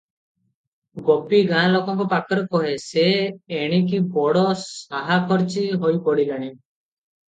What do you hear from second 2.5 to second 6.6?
କହେ, ସେ ଏଣିକି ବଡ଼ ସାହାଖର୍ଚ୍ଚୀ ହୋଇପଡ଼ିଲାଣି।